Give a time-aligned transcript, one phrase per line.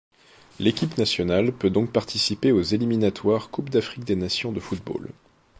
[0.59, 5.09] L'équipe nationale peut donc participer aux éliminatoires Coupe d'Afrique des nations de football.